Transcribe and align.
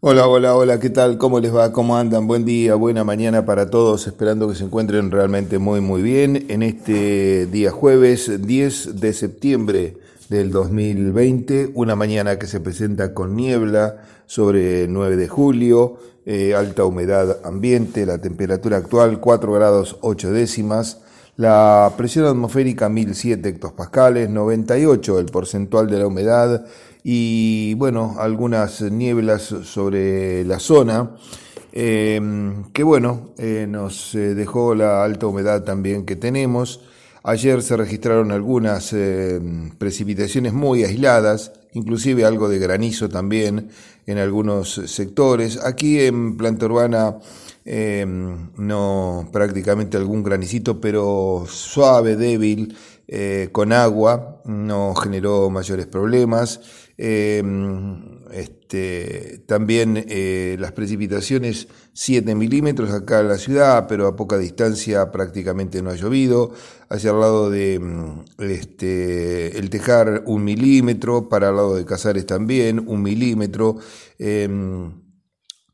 Hola, 0.00 0.28
hola, 0.28 0.54
hola, 0.54 0.78
¿qué 0.78 0.90
tal? 0.90 1.18
¿Cómo 1.18 1.40
les 1.40 1.52
va? 1.52 1.72
¿Cómo 1.72 1.96
andan? 1.96 2.28
Buen 2.28 2.44
día, 2.44 2.76
buena 2.76 3.02
mañana 3.02 3.44
para 3.44 3.68
todos, 3.68 4.06
esperando 4.06 4.46
que 4.48 4.54
se 4.54 4.62
encuentren 4.62 5.10
realmente 5.10 5.58
muy, 5.58 5.80
muy 5.80 6.02
bien 6.02 6.46
en 6.50 6.62
este 6.62 7.46
día 7.46 7.72
jueves 7.72 8.46
10 8.46 9.00
de 9.00 9.12
septiembre 9.12 9.96
del 10.28 10.52
2020, 10.52 11.72
una 11.74 11.96
mañana 11.96 12.38
que 12.38 12.46
se 12.46 12.60
presenta 12.60 13.12
con 13.12 13.34
niebla 13.34 13.96
sobre 14.26 14.86
9 14.86 15.16
de 15.16 15.26
julio, 15.26 15.96
eh, 16.26 16.54
alta 16.54 16.84
humedad 16.84 17.38
ambiente, 17.44 18.06
la 18.06 18.18
temperatura 18.18 18.76
actual 18.76 19.18
4 19.18 19.52
grados 19.52 19.96
8 20.02 20.30
décimas, 20.30 21.00
la 21.36 21.92
presión 21.96 22.26
atmosférica 22.26 22.88
1007 22.88 23.48
hectopascales, 23.48 24.30
98 24.30 25.18
el 25.18 25.26
porcentual 25.26 25.88
de 25.90 25.98
la 25.98 26.06
humedad, 26.06 26.64
y 27.04 27.74
bueno, 27.74 28.16
algunas 28.18 28.82
nieblas 28.82 29.42
sobre 29.42 30.44
la 30.44 30.58
zona, 30.58 31.10
eh, 31.72 32.20
que 32.72 32.82
bueno, 32.82 33.34
eh, 33.38 33.66
nos 33.68 34.14
eh, 34.14 34.34
dejó 34.34 34.74
la 34.74 35.04
alta 35.04 35.26
humedad 35.26 35.62
también 35.62 36.04
que 36.04 36.16
tenemos. 36.16 36.80
Ayer 37.22 37.62
se 37.62 37.76
registraron 37.76 38.32
algunas 38.32 38.94
precipitaciones 39.76 40.54
muy 40.54 40.84
aisladas, 40.84 41.52
inclusive 41.72 42.24
algo 42.24 42.48
de 42.48 42.58
granizo 42.58 43.08
también 43.08 43.68
en 44.06 44.18
algunos 44.18 44.80
sectores. 44.86 45.58
Aquí 45.62 46.00
en 46.00 46.38
planta 46.38 46.66
urbana 46.66 47.18
no 48.56 49.28
prácticamente 49.30 49.98
algún 49.98 50.22
granicito, 50.22 50.80
pero 50.80 51.44
suave, 51.46 52.16
débil, 52.16 52.74
con 53.52 53.72
agua, 53.74 54.40
no 54.46 54.94
generó 54.94 55.50
mayores 55.50 55.86
problemas. 55.86 56.60
Em, 57.00 58.26
este, 58.32 59.44
también 59.46 60.04
eh, 60.08 60.56
las 60.58 60.72
precipitaciones 60.72 61.68
7 61.92 62.34
milímetros 62.34 62.90
acá 62.90 63.20
en 63.20 63.28
la 63.28 63.38
ciudad, 63.38 63.86
pero 63.88 64.08
a 64.08 64.16
poca 64.16 64.36
distancia 64.36 65.12
prácticamente 65.12 65.80
no 65.80 65.90
ha 65.90 65.94
llovido. 65.94 66.52
Hacia 66.88 67.12
el 67.12 67.20
lado 67.20 67.50
de 67.50 67.78
mm, 67.78 68.24
este, 68.40 69.58
El 69.58 69.70
Tejar 69.70 70.24
un 70.26 70.42
milímetro, 70.42 71.28
para 71.28 71.50
el 71.50 71.56
lado 71.56 71.76
de 71.76 71.84
Casares 71.84 72.26
también 72.26 72.82
un 72.88 73.00
milímetro. 73.02 73.76
Em, 74.18 74.92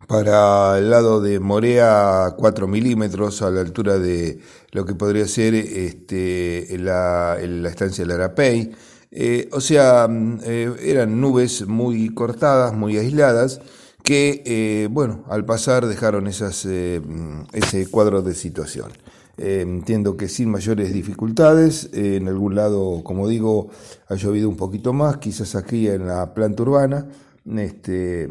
para 0.07 0.79
el 0.79 0.91
lado 0.91 1.23
de 1.23 1.41
Morea 1.41 2.35
4 2.37 2.69
milímetros 2.69 3.41
a 3.41 3.51
la 3.51 3.63
altura 3.63 3.99
de 3.99 4.39
lo 4.73 4.85
que 4.85 4.95
podría 4.95 5.27
ser 5.27 5.55
este, 5.55 6.67
la, 6.79 7.39
la 7.41 7.69
estancia 7.71 8.05
de 8.05 8.13
Arapey. 8.13 8.75
Eh, 9.17 9.49
o 9.53 9.61
sea, 9.61 10.09
mm, 10.09 10.41
eh, 10.45 10.75
eran 10.83 11.21
nubes 11.21 11.67
muy 11.69 12.09
cortadas, 12.13 12.75
muy 12.75 12.99
aisladas, 12.99 13.61
que, 14.03 14.43
eh, 14.45 14.89
bueno, 14.91 15.25
al 15.29 15.45
pasar 15.45 15.87
dejaron 15.87 16.27
esas, 16.27 16.67
mm, 16.67 17.43
ese 17.53 17.87
cuadro 17.91 18.23
de 18.23 18.35
situación. 18.35 18.91
entiendo 19.37 20.17
que 20.17 20.29
sin 20.29 20.49
mayores 20.49 20.93
dificultades, 20.93 21.91
en 21.93 22.29
algún 22.29 22.55
lado, 22.55 23.03
como 23.03 23.27
digo, 23.27 23.69
ha 24.09 24.15
llovido 24.15 24.49
un 24.49 24.57
poquito 24.57 24.93
más, 24.93 25.17
quizás 25.17 25.57
aquí 25.57 25.89
en 25.89 26.07
la 26.07 26.33
planta 26.35 26.63
urbana, 26.63 27.09
este, 27.57 28.31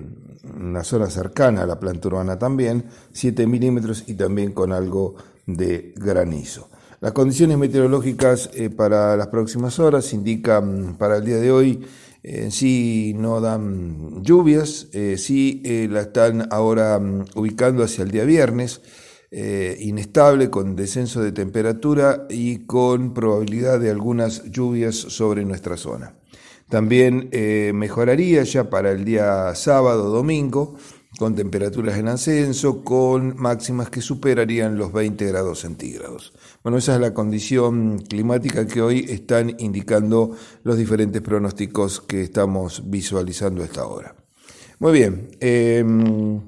una 0.58 0.84
zona 0.86 1.09
cercana 1.09 1.64
a 1.64 1.66
la 1.66 1.78
planta 1.78 2.08
urbana 2.08 2.40
también, 2.40 2.86
7 3.12 3.47
milímetros 3.47 4.06
y 4.08 4.14
también 4.14 4.53
con 4.53 4.72
algo 4.72 5.16
de 5.45 5.94
granizo. 5.97 6.70
Las 7.04 7.12
condiciones 7.12 7.58
meteorológicas 7.58 8.50
eh, 8.54 8.70
para 8.70 9.18
las 9.18 9.28
próximas 9.28 9.78
horas 9.78 10.14
indican 10.14 10.96
para 10.98 11.18
el 11.18 11.26
día 11.26 11.36
de 11.36 11.52
hoy 11.52 11.82
eh, 12.23 12.48
sí 12.50 13.14
no 13.18 13.42
dan 13.42 14.23
lluvias, 14.23 14.88
eh, 14.94 15.18
sí 15.18 15.62
la 15.90 16.00
están 16.00 16.48
ahora 16.50 16.98
mm, 17.00 17.26
ubicando 17.36 17.84
hacia 17.84 18.06
el 18.06 18.12
día 18.12 18.24
viernes, 18.24 18.80
inestable 19.31 20.50
con 20.50 20.78
descenso 20.78 21.22
de 21.22 21.34
temperatura 21.34 22.26
y 22.30 22.59
con 22.59 23.13
probabilidad 23.13 23.81
de 23.81 23.90
algunas 23.90 24.46
lluvias 24.46 24.96
sobre 24.96 25.44
nuestra 25.44 25.75
zona. 25.75 26.16
También 26.69 27.30
mejoraría 27.74 28.44
ya 28.44 28.69
para 28.69 28.92
el 28.92 29.03
día 29.03 29.53
sábado, 29.56 30.09
domingo, 30.09 30.75
con 31.18 31.35
temperaturas 31.35 31.97
en 31.97 32.07
ascenso, 32.07 32.84
con 32.84 33.35
máximas 33.38 33.90
que 33.90 34.01
superarían 34.01 34.78
los 34.78 34.91
20 34.91 35.25
grados 35.28 35.59
centígrados. 35.59 36.34
Bueno, 36.63 36.78
esa 36.78 36.96
es 36.96 37.01
la 37.01 37.13
condición 37.13 38.00
climática 38.00 38.68
que 38.68 38.81
hoy 38.81 39.06
están 39.07 39.56
indicando 39.59 40.35
los 40.63 40.78
diferentes 40.78 41.22
pronósticos 41.22 42.01
que 42.01 42.22
estamos 42.22 42.90
visualizando 42.90 43.62
a 43.62 43.66
esta 43.66 43.85
hora. 43.85 44.16
Muy 44.79 44.91
bien, 44.91 45.29
em, 45.40 46.41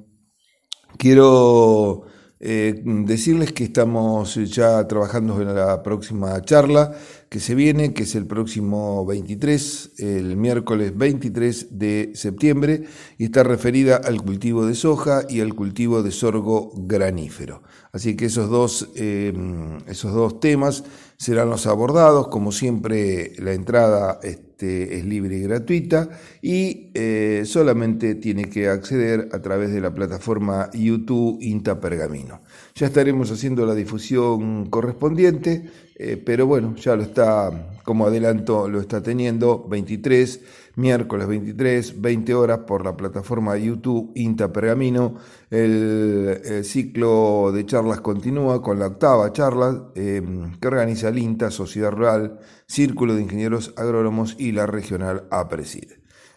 quiero 0.97 2.03
eh, 2.39 2.81
decirles 2.83 3.53
que 3.53 3.63
estamos 3.65 4.35
ya 4.35 4.85
trabajando 4.87 5.41
en 5.41 5.55
la 5.55 5.81
próxima 5.81 6.41
charla 6.41 6.93
que 7.35 7.41
se 7.41 7.53
viene, 7.53 7.93
que 7.93 8.03
es 8.03 8.15
el 8.15 8.27
próximo 8.27 9.05
23, 9.05 9.95
el 9.97 10.37
miércoles 10.37 10.97
23 10.97 11.77
de 11.77 12.11
septiembre, 12.13 12.85
y 13.17 13.25
está 13.25 13.43
referida 13.43 13.97
al 13.97 14.21
cultivo 14.21 14.65
de 14.65 14.73
soja 14.73 15.23
y 15.27 15.41
al 15.41 15.53
cultivo 15.53 16.01
de 16.01 16.11
sorgo 16.11 16.71
granífero. 16.73 17.61
Así 17.91 18.15
que 18.15 18.27
esos 18.27 18.49
dos, 18.49 18.87
em, 18.95 19.79
esos 19.85 20.13
dos 20.13 20.39
temas 20.39 20.85
serán 21.17 21.49
los 21.49 21.67
abordados. 21.67 22.29
Como 22.29 22.53
siempre, 22.53 23.33
la 23.37 23.51
entrada 23.51 24.17
este, 24.23 24.44
es 24.59 25.05
libre 25.05 25.37
y 25.37 25.41
gratuita 25.41 26.09
y 26.41 26.89
eh, 26.93 27.43
solamente 27.45 28.15
tiene 28.15 28.49
que 28.49 28.69
acceder 28.69 29.29
a 29.31 29.41
través 29.41 29.71
de 29.71 29.81
la 29.81 29.93
plataforma 29.93 30.69
YouTube 30.73 31.37
INTA 31.41 31.79
Pergamino. 31.79 32.41
Ya 32.75 32.87
estaremos 32.87 33.31
haciendo 33.31 33.65
la 33.65 33.75
difusión 33.75 34.69
correspondiente, 34.69 35.69
eh, 35.95 36.21
pero 36.23 36.47
bueno, 36.47 36.75
ya 36.75 36.95
lo 36.95 37.03
está, 37.03 37.77
como 37.83 38.05
adelanto, 38.05 38.69
lo 38.69 38.79
está 38.79 39.01
teniendo 39.01 39.65
23, 39.67 40.41
miércoles 40.75 41.27
23, 41.27 42.01
20 42.01 42.33
horas 42.33 42.59
por 42.59 42.83
la 42.83 42.95
plataforma 42.95 43.57
YouTube 43.57 44.11
INTA 44.15 44.51
Pergamino. 44.51 45.15
El, 45.49 46.63
ciclo 46.63 47.51
de 47.53 47.65
charlas 47.65 48.01
continúa 48.01 48.61
con 48.61 48.79
la 48.79 48.87
octava 48.87 49.31
charla 49.31 49.91
em, 49.95 50.57
que 50.59 50.67
organiza 50.67 51.09
el 51.09 51.17
INTA, 51.17 51.51
Sociedad 51.51 51.91
Rural, 51.91 52.39
Círculo 52.67 53.15
de 53.15 53.21
Ingenieros 53.21 53.73
Agrónomos 53.77 54.35
y 54.37 54.51
la 54.51 54.65
Regional 54.65 55.27
APRESID. 55.31 55.91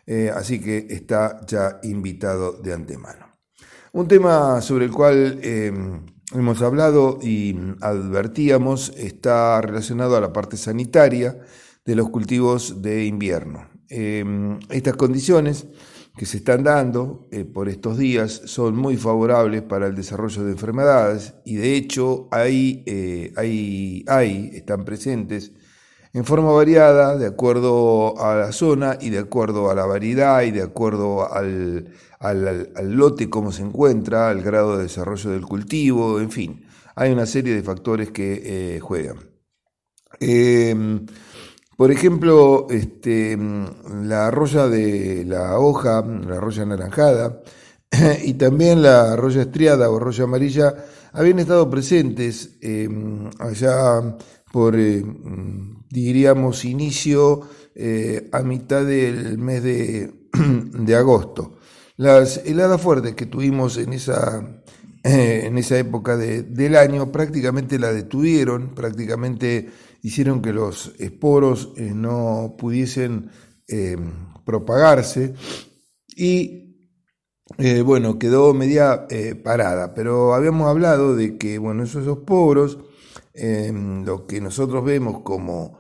Eh, 0.07 0.31
así 0.35 0.61
que 0.61 0.87
está 0.91 1.41
ya 1.47 1.81
invitado 1.83 2.53
de 2.53 2.73
antemano. 2.73 3.27
Un 3.93 4.09
tema 4.09 4.61
sobre 4.61 4.87
el 4.87 4.91
cual 4.91 5.39
em, 5.43 6.07
hemos 6.33 6.63
hablado 6.63 7.19
y 7.23 7.57
advertíamos 7.81 8.93
está 8.97 9.61
relacionado 9.61 10.17
a 10.17 10.21
la 10.21 10.33
parte 10.33 10.57
sanitaria 10.57 11.39
de 11.85 11.95
los 11.95 12.11
cultivos 12.11 12.83
de 12.83 13.07
invierno. 13.07 13.78
Em, 13.91 14.59
estas 14.69 14.97
condiciones 14.97 15.67
que 16.17 16.27
se 16.27 16.39
están 16.39 16.63
dando 16.63 17.27
eh, 17.31 17.45
por 17.45 17.71
estos 17.71 17.97
días 17.97 18.43
son 18.45 18.77
muy 18.77 18.97
favorables 18.97 19.63
para 19.63 19.87
el 19.87 19.95
desarrollo 19.95 20.45
de 20.45 20.53
enfermedades 20.53 21.35
y 21.45 21.55
de 21.55 21.75
hecho 21.75 22.29
hay, 22.31 22.83
eh, 22.87 23.33
hay, 24.07 24.51
están 24.53 24.85
presentes 24.85 25.53
en 26.13 26.25
forma 26.25 26.51
variada 26.51 27.17
de 27.17 27.27
acuerdo 27.27 28.21
a 28.21 28.35
la 28.35 28.53
zona 28.53 28.99
y 29.01 29.11
de 29.11 29.21
acuerdo 29.21 29.71
a 29.71 29.75
la 29.75 29.87
variedad 29.87 30.43
y 30.43 30.51
de 30.51 30.63
acuerdo 30.63 31.33
al, 31.33 31.95
al, 32.19 32.93
lote, 32.93 33.31
cómo 33.31 33.53
se 33.53 33.63
encuentra, 33.63 34.29
al 34.29 34.43
grado 34.43 34.77
de 34.77 34.83
desarrollo 34.83 35.31
del 35.31 35.43
cultivo, 35.43 36.21
en 36.21 36.31
fin, 36.31 36.67
hay 36.97 37.13
una 37.13 37.27
serie 37.27 37.55
de 37.55 37.63
factores 37.63 38.11
que 38.11 38.43
eh, 38.77 38.81
juegan. 38.81 39.19
Por 41.79 41.93
ejemplo, 41.93 42.67
este, 42.71 43.39
la 44.03 44.27
arroya 44.27 44.67
de 44.67 45.25
la 45.25 45.61
hoja, 45.61 46.05
la 46.05 46.39
arroya 46.39 46.65
anaranjada, 46.65 47.41
y 48.25 48.35
también 48.35 48.83
la 48.83 49.13
arroya 49.13 49.43
estriada 49.43 49.89
o 49.89 49.97
arroya 49.97 50.25
amarilla 50.25 50.75
habían 51.13 51.39
estado 51.39 51.71
presentes 51.71 52.57
em, 52.63 53.31
allá 53.39 54.17
por, 54.51 54.75
eh, 54.75 55.05
diríamos, 55.89 56.65
inicio 56.65 57.43
eh, 57.77 58.29
a 58.33 58.43
mitad 58.43 58.85
del 58.85 59.39
mes 59.39 59.63
de, 59.63 60.97
agosto. 60.97 61.59
Las 61.97 62.39
heladas 62.45 62.83
fuertes 62.83 63.15
que 63.15 63.27
tuvimos 63.27 63.77
en 63.77 63.93
esa, 63.93 64.63
en 65.05 65.57
esa 65.57 65.79
época 65.79 66.17
del 66.17 66.75
año 66.75 67.13
prácticamente 67.13 67.79
la 67.79 67.93
detuvieron, 67.93 68.75
prácticamente 68.75 69.69
hicieron 70.03 70.43
que 70.43 70.53
los 70.53 70.93
esporos 70.99 71.73
eh, 71.77 71.93
no 71.95 72.57
pudiesen 72.59 73.31
eh, 73.67 73.97
propagarse 74.45 75.35
y 76.17 76.65
bueno, 77.85 78.19
quedó 78.19 78.53
media 78.53 79.07
parada, 79.43 79.95
pero 79.95 80.35
habíamos 80.35 80.69
hablado 80.69 81.17
de 81.17 81.39
que 81.39 81.57
bueno, 81.57 81.83
esos 81.83 82.07
esporos, 82.07 82.79
lo 83.35 84.27
que 84.27 84.41
nosotros 84.43 84.85
vemos 84.85 85.23
como 85.23 85.79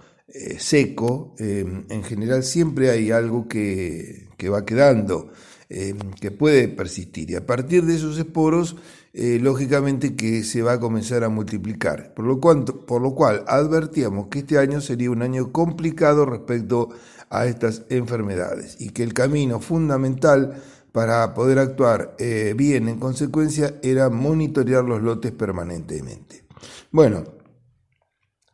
seco, 0.58 1.34
en 1.38 2.02
general 2.04 2.42
siempre 2.42 2.90
hay 2.90 3.10
algo 3.10 3.46
que, 3.48 4.28
que 4.38 4.48
va 4.48 4.64
quedando 4.64 5.30
eh, 5.70 5.94
que 6.18 6.30
puede 6.30 6.66
persistir. 6.68 7.30
Y 7.30 7.34
a 7.34 7.44
partir 7.44 7.84
de 7.84 7.96
esos 7.96 8.18
esporos, 8.18 8.76
eh, 9.20 9.40
lógicamente 9.40 10.14
que 10.14 10.44
se 10.44 10.62
va 10.62 10.74
a 10.74 10.78
comenzar 10.78 11.24
a 11.24 11.28
multiplicar. 11.28 12.14
Por 12.14 12.24
lo, 12.24 12.38
por 12.38 13.02
lo 13.02 13.14
cual 13.16 13.42
advertíamos 13.48 14.28
que 14.28 14.38
este 14.38 14.58
año 14.58 14.80
sería 14.80 15.10
un 15.10 15.22
año 15.22 15.50
complicado 15.50 16.24
respecto 16.24 16.90
a 17.28 17.46
estas 17.46 17.82
enfermedades 17.88 18.76
y 18.78 18.90
que 18.90 19.02
el 19.02 19.14
camino 19.14 19.58
fundamental 19.58 20.62
para 20.92 21.34
poder 21.34 21.58
actuar 21.58 22.14
eh, 22.20 22.54
bien 22.56 22.88
en 22.88 23.00
consecuencia 23.00 23.74
era 23.82 24.08
monitorear 24.08 24.84
los 24.84 25.02
lotes 25.02 25.32
permanentemente. 25.32 26.44
Bueno, 26.92 27.24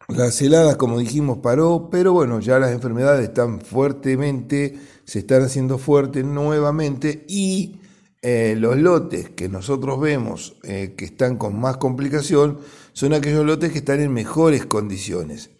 las 0.09 0.41
heladas, 0.41 0.77
como 0.77 0.99
dijimos, 0.99 1.41
paró, 1.43 1.91
pero 1.91 2.15
bueno, 2.15 2.41
ya 2.41 2.59
las 2.59 2.73
enfermedades 2.73 3.29
están 3.29 3.61
fuertemente, 3.61 4.79
se 5.05 5.19
están 5.19 5.43
haciendo 5.43 5.77
fuertes 5.77 6.25
nuevamente 6.25 7.27
y 7.29 7.81
eh, 8.25 8.57
los 8.59 8.77
lotes 8.77 9.31
que 9.31 9.49
nosotros 9.49 10.01
vemos 10.01 10.57
eh, 10.65 10.95
que 10.97 11.05
están 11.05 11.37
con 11.37 11.61
más 11.61 11.77
complicación 11.77 12.59
son 12.93 13.13
aquellos 13.13 13.47
lotes 13.47 13.71
que 13.71 13.79
están 13.79 14.01
en 14.01 14.13
mejores 14.13 14.67
condiciones, 14.67 15.51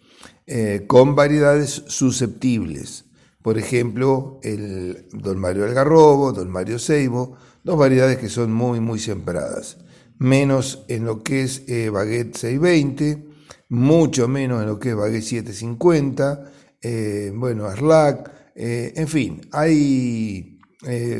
con 0.87 1.15
variedades 1.15 1.83
susceptibles. 1.87 3.05
Por 3.41 3.59
ejemplo, 3.59 4.39
el 4.41 5.07
Don 5.11 5.37
Mario 5.37 5.65
Algarrobo, 5.65 6.33
Don 6.33 6.49
Mario 6.49 6.79
Seibo, 6.79 7.37
dos 7.65 7.77
variedades 7.77 8.17
que 8.17 8.29
son 8.29 8.53
muy, 8.53 8.79
muy 8.79 8.99
sembradas. 8.99 9.77
Menos 10.17 10.85
en 10.87 11.05
lo 11.05 11.23
que 11.23 11.41
es 11.41 11.63
eh, 11.67 11.89
Baguette 11.89 12.37
620, 12.37 13.25
mucho 13.69 14.27
menos 14.27 14.61
en 14.61 14.69
lo 14.69 14.79
que 14.79 14.89
es 14.89 14.95
Baguette 14.95 15.23
750, 15.23 16.51
eh, 16.81 17.31
bueno, 17.35 17.65
Arlac, 17.65 18.31
eh, 18.55 18.93
en 18.95 19.07
fin, 19.07 19.41
hay 19.51 20.54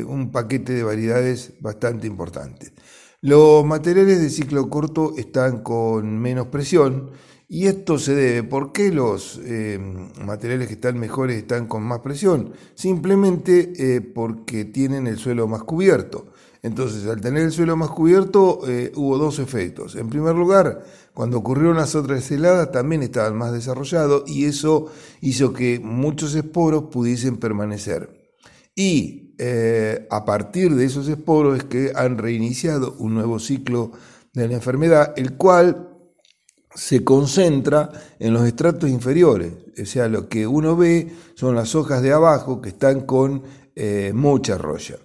un 0.06 0.30
paquete 0.32 0.72
de 0.72 0.82
variedades 0.82 1.54
bastante 1.60 2.06
importante. 2.06 2.72
Los 3.20 3.64
materiales 3.64 4.20
de 4.20 4.30
ciclo 4.30 4.68
corto 4.70 5.14
están 5.16 5.62
con 5.62 6.18
menos 6.18 6.48
presión, 6.48 7.10
y 7.48 7.66
esto 7.66 7.98
se 7.98 8.14
debe, 8.14 8.42
¿por 8.42 8.72
qué 8.72 8.90
los 8.90 9.40
eh, 9.44 9.78
materiales 10.20 10.66
que 10.66 10.74
están 10.74 10.98
mejores 10.98 11.36
están 11.36 11.68
con 11.68 11.84
más 11.84 12.00
presión? 12.00 12.52
Simplemente 12.74 13.72
eh, 13.78 14.00
porque 14.00 14.64
tienen 14.64 15.06
el 15.06 15.16
suelo 15.18 15.46
más 15.46 15.62
cubierto. 15.62 16.26
Entonces, 16.62 17.06
al 17.06 17.20
tener 17.20 17.44
el 17.44 17.52
suelo 17.52 17.76
más 17.76 17.90
cubierto, 17.90 18.62
eh, 18.68 18.90
hubo 18.96 19.16
dos 19.18 19.38
efectos. 19.38 19.94
En 19.94 20.08
primer 20.08 20.34
lugar, 20.34 20.82
cuando 21.14 21.38
ocurrieron 21.38 21.76
las 21.76 21.94
otras 21.94 22.28
heladas, 22.32 22.72
también 22.72 23.04
estaban 23.04 23.36
más 23.36 23.52
desarrollados 23.52 24.28
y 24.28 24.46
eso 24.46 24.86
hizo 25.20 25.52
que 25.52 25.78
muchos 25.78 26.34
esporos 26.34 26.86
pudiesen 26.90 27.36
permanecer. 27.36 28.10
Y 28.74 29.25
a 30.10 30.24
partir 30.24 30.74
de 30.74 30.84
esos 30.86 31.08
esporos 31.08 31.58
es 31.58 31.64
que 31.64 31.92
han 31.94 32.16
reiniciado 32.18 32.94
un 32.98 33.14
nuevo 33.14 33.38
ciclo 33.38 33.92
de 34.32 34.48
la 34.48 34.54
enfermedad, 34.54 35.12
el 35.16 35.34
cual 35.34 35.96
se 36.76 37.02
concentra 37.04 37.90
en 38.18 38.34
los 38.34 38.46
estratos 38.46 38.90
inferiores, 38.90 39.52
o 39.80 39.86
sea, 39.86 40.08
lo 40.08 40.28
que 40.28 40.46
uno 40.46 40.76
ve 40.76 41.10
son 41.34 41.54
las 41.54 41.74
hojas 41.74 42.02
de 42.02 42.12
abajo 42.12 42.60
que 42.60 42.68
están 42.68 43.00
con 43.00 43.42
eh, 43.74 44.12
mucha 44.14 44.58
roya. 44.58 44.96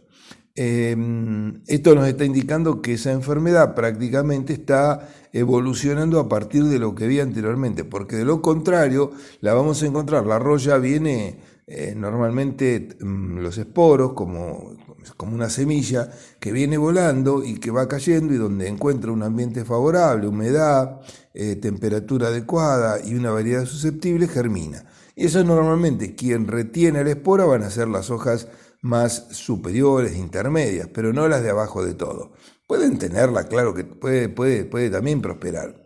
Em, 0.54 1.62
esto 1.68 1.96
nos 1.96 2.08
está 2.10 2.26
indicando 2.26 2.82
que 2.82 2.94
esa 2.94 3.14
enfermedad 3.14 3.74
prácticamente 3.74 4.52
está 4.52 5.08
evolucionando 5.32 6.20
a 6.20 6.28
partir 6.28 6.66
de 6.66 6.78
lo 6.78 6.94
que 6.94 7.08
vi 7.08 7.22
anteriormente, 7.22 7.86
porque 7.86 8.18
de 8.18 8.26
lo 8.26 8.42
contrario 8.42 9.12
la 9.40 9.54
vamos 9.54 9.82
a 9.82 9.86
encontrar, 9.86 10.26
la 10.26 10.40
roya 10.40 10.78
viene 10.78 11.40
eh, 11.74 11.96
normalmente 11.96 12.90
mm, 13.00 13.38
los 13.38 13.58
esporos 13.58 14.12
como, 14.12 14.76
como 15.16 15.34
una 15.34 15.50
semilla 15.50 16.12
que 16.38 16.52
viene 16.52 16.78
volando 16.78 17.46
y 17.46 17.62
que 17.62 17.72
va 17.72 17.88
cayendo 17.88 18.34
y 18.34 18.38
donde 18.38 18.68
encuentra 18.68 19.14
un 19.14 19.24
ambiente 19.24 19.64
favorable, 19.64 20.28
humedad, 20.28 21.00
eh, 21.34 21.56
temperatura 21.56 22.28
adecuada 22.28 23.00
y 23.02 23.16
una 23.16 23.32
variedad 23.32 23.64
susceptible, 23.64 24.28
germina. 24.28 24.84
Y 25.16 25.28
eso 25.28 25.46
normalmente 25.46 26.14
quien 26.14 26.48
retiene 26.48 27.06
la 27.06 27.12
espora 27.12 27.46
van 27.46 27.64
a 27.64 27.70
ser 27.70 27.88
las 27.88 28.10
hojas 28.10 28.50
más 28.82 29.28
superiores, 29.32 30.18
intermedias, 30.18 30.90
pero 30.94 31.14
no 31.14 31.30
las 31.30 31.42
de 31.42 31.52
abajo 31.52 31.86
de 31.86 31.94
todo. 31.94 32.34
Pueden 32.68 32.98
tenerla, 32.98 33.46
claro 33.46 33.74
que 33.74 33.86
puede, 33.86 34.28
puede, 34.28 34.66
puede 34.66 34.90
también 34.90 35.22
prosperar 35.22 35.81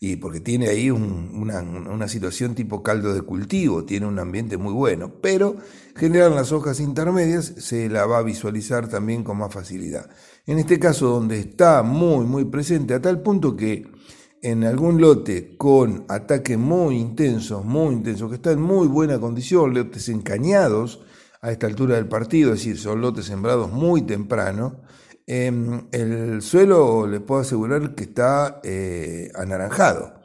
y 0.00 0.16
porque 0.16 0.40
tiene 0.40 0.68
ahí 0.68 0.90
una, 0.90 2.08
situación 2.08 2.54
tipo 2.54 2.82
caldo 2.82 3.12
de 3.12 3.22
cultivo, 3.22 3.84
tiene 3.84 4.06
un 4.06 4.18
ambiente 4.18 4.56
muy 4.56 4.72
bueno, 4.72 5.12
pero 5.20 5.56
generan 5.96 6.34
las 6.34 6.52
hojas 6.52 6.78
intermedias 6.78 7.54
se 7.58 7.88
la 7.88 8.06
va 8.06 8.18
a 8.18 8.22
visualizar 8.22 8.88
también 8.88 9.24
con 9.24 9.38
más 9.38 9.52
facilidad. 9.52 10.08
En 10.46 10.58
este 10.58 10.78
caso, 10.78 11.08
donde 11.08 11.40
está 11.40 11.82
muy, 11.82 12.24
muy 12.26 12.44
presente, 12.44 12.94
a 12.94 13.02
tal 13.02 13.22
punto 13.22 13.56
que 13.56 13.86
en 14.40 14.62
algún 14.62 15.00
lote 15.00 15.56
con 15.56 16.04
ataques 16.08 16.56
muy 16.56 16.96
intensos, 16.96 17.64
muy 17.64 17.94
intensos, 17.94 18.28
que 18.28 18.36
está 18.36 18.52
en 18.52 18.62
muy 18.62 18.86
buena 18.86 19.18
condición, 19.18 19.74
lotes 19.74 20.08
encañados 20.08 21.00
a 21.40 21.50
esta 21.50 21.66
altura 21.66 21.96
del 21.96 22.06
partido, 22.06 22.52
es 22.52 22.60
decir, 22.60 22.78
son 22.78 23.00
lotes 23.00 23.26
sembrados 23.26 23.72
muy 23.72 24.02
temprano, 24.02 24.80
Em, 25.30 25.86
el 25.92 26.40
suelo 26.40 27.06
le 27.06 27.20
puedo 27.20 27.42
asegurar 27.42 27.94
que 27.94 28.04
está 28.04 28.62
eh, 28.64 29.30
anaranjado. 29.34 30.22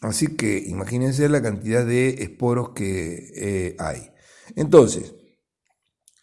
Así 0.00 0.36
que 0.36 0.56
imagínense 0.56 1.28
la 1.28 1.42
cantidad 1.42 1.84
de 1.84 2.22
esporos 2.22 2.70
que 2.70 3.30
eh, 3.36 3.76
hay. 3.78 4.10
Entonces, 4.56 5.14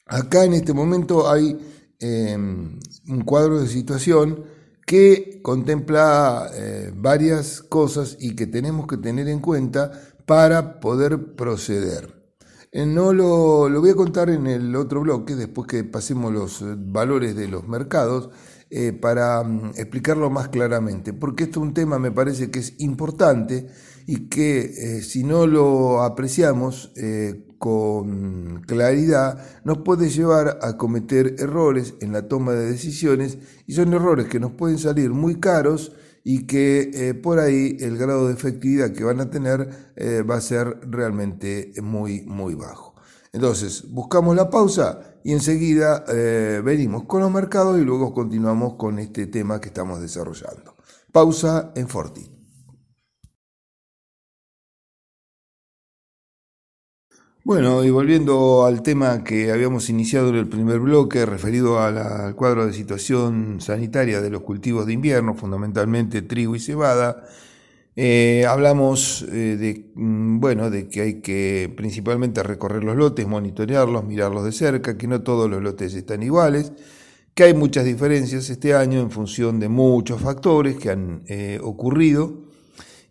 acá 0.07 0.43
en 0.43 0.53
este 0.53 0.73
momento 0.73 1.29
hay 1.29 1.55
em, 1.99 2.79
un 3.07 3.21
cuadro 3.25 3.59
de 3.59 3.67
situación 3.67 4.45
que 4.87 5.39
contempla 5.43 6.49
eh, 6.55 6.91
varias 6.95 7.61
cosas 7.61 8.17
y 8.19 8.35
que 8.35 8.47
tenemos 8.47 8.87
que 8.87 8.97
tener 8.97 9.27
en 9.27 9.39
cuenta 9.39 9.91
para 10.25 10.79
poder 10.79 11.35
proceder. 11.35 12.24
Eh, 12.77 12.85
no 12.85 13.13
lo, 13.13 13.69
voy 13.79 13.89
a 13.91 13.95
contar 13.95 14.29
en 14.29 14.47
el 14.47 14.75
otro 14.75 14.99
bloque, 14.99 15.37
después 15.37 15.65
que 15.65 15.85
pasemos 15.85 16.33
los 16.33 16.61
eh, 16.61 16.75
valores 16.77 17.33
de 17.33 17.47
los 17.47 17.65
mercados, 17.69 18.31
eh, 18.69 18.91
para 18.91 19.41
mm, 19.43 19.75
explicarlo 19.77 20.29
más 20.29 20.49
claramente, 20.49 21.13
porque 21.13 21.45
esto 21.45 21.61
es 21.61 21.67
un 21.67 21.73
tema, 21.73 21.99
me 21.99 22.11
parece 22.11 22.51
que 22.51 22.59
es 22.59 22.73
importante 22.79 23.67
y 24.05 24.27
que 24.27 25.01
si 25.01 25.23
no 25.23 25.47
lo 25.47 26.03
apreciamos 26.03 26.91
con 27.57 28.61
claridad, 28.67 29.39
nos 29.63 29.79
puede 29.79 30.09
llevar 30.09 30.59
a 30.61 30.77
cometer 30.77 31.35
errores 31.39 31.95
en 32.01 32.11
la 32.11 32.27
toma 32.27 32.51
de 32.51 32.69
decisiones 32.69 33.39
y 33.65 33.73
son 33.73 33.93
errores 33.93 34.27
que 34.27 34.39
nos 34.39 34.51
pueden 34.51 34.77
salir 34.77 35.11
muy 35.11 35.39
caros 35.39 35.93
y 36.27 36.47
que 36.47 36.89
eh, 36.91 37.13
por 37.13 37.39
ahí 37.39 37.77
el 37.79 37.97
grado 37.99 38.27
de 38.27 38.33
efectividad 38.33 38.91
que 38.91 39.03
van 39.03 39.21
a 39.21 39.29
tener 39.29 39.93
eh, 39.95 40.23
va 40.23 40.37
a 40.37 40.41
ser 40.41 40.79
realmente 40.89 41.71
muy, 41.83 42.23
muy 42.23 42.55
bajo. 42.55 42.95
Entonces, 43.31 43.91
buscamos 43.91 44.35
la 44.35 44.49
pausa 44.49 45.19
y 45.23 45.33
enseguida 45.33 46.03
eh, 46.07 46.61
venimos 46.65 47.03
con 47.03 47.21
los 47.21 47.31
mercados 47.31 47.79
y 47.79 47.83
luego 47.85 48.11
continuamos 48.11 48.73
con 48.73 48.97
este 48.97 49.27
tema 49.27 49.61
que 49.61 49.67
estamos 49.67 50.01
desarrollando. 50.01 50.75
Pausa 51.11 51.71
en 51.75 51.87
Forti. 51.87 52.34
Bueno, 57.45 57.83
y 57.83 57.91
volviendo 57.91 58.65
al 58.65 58.81
tema 58.81 59.23
que 59.23 59.51
habíamos 59.51 59.87
iniciado 59.91 60.29
en 60.29 60.35
el 60.35 60.47
primer 60.49 60.79
bloque, 60.79 61.27
referido 61.27 61.79
al 61.79 62.35
cuadro 62.35 62.65
de 62.65 62.73
situación 62.73 63.61
sanitaria 63.61 64.19
de 64.19 64.31
los 64.31 64.41
cultivos 64.41 64.87
de 64.87 64.93
invierno, 64.93 65.35
fundamentalmente 65.35 66.23
trigo 66.23 66.55
y 66.55 66.59
cebada, 66.59 67.23
eh, 67.95 68.47
hablamos 68.49 69.27
eh, 69.31 69.57
de, 69.59 69.91
mm, 69.93 70.39
bueno, 70.39 70.71
de 70.71 70.89
que 70.89 71.01
hay 71.01 71.21
que 71.21 71.71
principalmente 71.77 72.41
recorrer 72.41 72.83
los 72.83 72.95
lotes, 72.97 73.27
monitorearlos, 73.27 74.03
mirarlos 74.05 74.43
de 74.43 74.51
cerca, 74.51 74.97
que 74.97 75.05
no 75.07 75.21
todos 75.21 75.47
los 75.47 75.61
lotes 75.61 75.93
están 75.93 76.23
iguales, 76.23 76.71
que 77.35 77.43
hay 77.43 77.53
muchas 77.53 77.85
diferencias 77.85 78.49
este 78.49 78.73
año 78.73 78.99
en 79.01 79.11
función 79.11 79.59
de 79.59 79.69
muchos 79.69 80.19
factores 80.19 80.77
que 80.77 80.89
han 80.89 81.21
eh, 81.27 81.59
ocurrido 81.61 82.44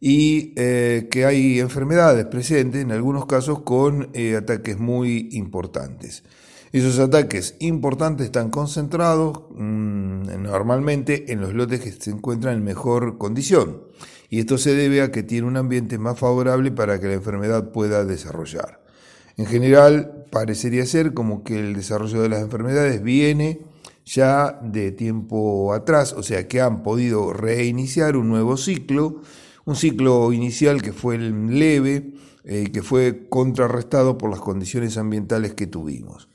y 0.07 0.53
eh, 0.57 1.09
que 1.11 1.25
hay 1.25 1.61
enfermedades 1.61 2.27
presentes, 2.27 2.83
en 2.83 2.93
algunos 2.93 3.25
casos 3.25 3.63
con 3.63 4.11
eh, 4.13 4.37
ataques 4.37 4.79
muy 4.79 5.31
importantes. 5.33 6.25
Esos 6.73 6.99
ataques 6.99 7.57
importantes 7.61 8.27
están 8.27 8.51
concentrados 8.51 9.45
mm, 9.55 10.43
normalmente 10.43 11.33
en 11.33 11.41
los 11.41 11.55
lotes 11.55 11.81
que 11.81 11.91
se 11.91 12.11
encuentran 12.11 12.59
en 12.59 12.65
mejor 12.65 13.17
condición 13.17 13.81
y 14.29 14.41
esto 14.41 14.59
se 14.59 14.75
debe 14.75 15.01
a 15.01 15.11
que 15.11 15.23
tiene 15.23 15.47
un 15.47 15.57
ambiente 15.57 15.97
más 15.97 16.19
favorable 16.19 16.71
para 16.71 17.01
que 17.01 17.07
la 17.07 17.15
enfermedad 17.15 17.73
pueda 17.73 18.05
desarrollar. 18.05 18.85
En 19.39 19.47
general, 19.47 20.27
parecería 20.31 20.85
ser 20.85 21.15
como 21.15 21.45
que 21.45 21.59
el 21.59 21.75
desarrollo 21.75 22.21
de 22.21 22.29
las 22.29 22.43
enfermedades 22.43 23.03
viene 23.03 23.63
ya 24.05 24.61
de 24.63 24.93
tiempo 24.93 25.73
atrás, 25.73 26.13
o 26.13 26.23
sea 26.23 26.47
que 26.47 26.61
han 26.61 26.83
podido 26.83 27.33
reiniciar 27.33 28.19
un 28.19 28.29
nuevo 28.29 28.59
ciclo 28.59 29.23
un 29.65 29.77
ciclo 29.77 30.33
inicial 30.33 30.83
que 30.83 30.93
fue 30.93 31.19
leve, 31.19 32.13
eh, 32.45 32.71
que 32.73 32.83
fue 32.83 33.29
contrarrestado 33.29 34.19
por 34.19 34.31
las 34.31 34.41
condiciones 34.41 34.99
ambientales 34.99 35.55
que 35.55 35.67
tuvimos. 35.67 36.29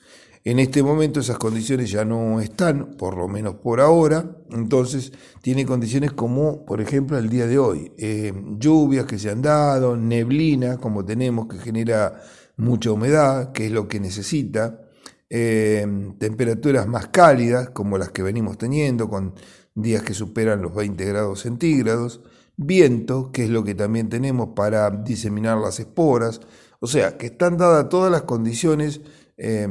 En 0.46 0.58
este 0.58 0.82
momento 0.82 1.20
esas 1.20 1.38
condiciones 1.38 1.92
ya 1.92 2.06
no 2.06 2.40
están, 2.40 2.96
por 2.98 3.18
lo 3.18 3.28
menos 3.28 3.56
por 3.56 3.82
ahora, 3.82 4.38
entonces 4.52 5.12
tiene 5.42 5.66
condiciones 5.66 6.14
como, 6.14 6.66
por 6.66 6.80
ejemplo, 6.80 7.18
el 7.18 7.30
día 7.30 7.46
de 7.46 7.60
hoy, 7.60 7.92
eh, 7.98 8.34
lluvias 8.58 9.06
que 9.06 9.20
se 9.20 9.30
han 9.30 9.42
dado, 9.42 9.98
neblina, 9.98 10.78
como 10.78 11.04
tenemos, 11.04 11.48
que 11.48 11.60
genera 11.60 12.22
mucha 12.56 12.92
humedad, 12.92 13.52
que 13.52 13.66
es 13.66 13.72
lo 13.72 13.88
que 13.88 14.00
necesita, 14.00 14.82
eh, 15.30 15.86
temperaturas 16.18 16.88
más 16.88 17.08
cálidas, 17.08 17.70
como 17.72 17.98
las 17.98 18.10
que 18.10 18.24
venimos 18.24 18.58
teniendo, 18.58 19.10
con 19.10 19.36
días 19.76 20.04
que 20.04 20.14
superan 20.14 20.62
los 20.62 20.74
20 20.74 21.06
grados 21.06 21.42
centígrados, 21.42 22.22
viento, 22.60 23.32
que 23.32 23.46
es 23.46 23.50
lo 23.50 23.64
que 23.64 23.74
también 23.74 24.10
tenemos 24.10 24.50
para 24.56 24.90
diseminar 24.90 25.58
las 25.58 25.80
esporas, 25.80 26.42
o 26.82 26.88
sea, 26.88 27.18
que 27.18 27.28
están 27.28 27.58
dadas 27.58 27.90
todas 27.90 28.12
las 28.12 28.24
condiciones 28.24 29.02
eh, 29.38 29.68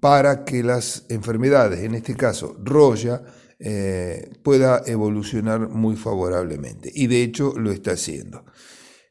para 0.00 0.44
que 0.44 0.62
las 0.62 1.06
enfermedades, 1.08 1.80
en 1.80 1.94
este 1.94 2.14
caso 2.14 2.56
roya, 2.62 3.22
eh, 3.58 4.32
pueda 4.42 4.82
evolucionar 4.86 5.68
muy 5.68 5.96
favorablemente. 5.96 6.90
Y 6.92 7.06
de 7.06 7.22
hecho 7.22 7.54
lo 7.56 7.70
está 7.70 7.92
haciendo. 7.92 8.44